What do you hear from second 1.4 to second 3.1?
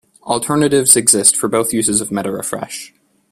both uses of meta refresh.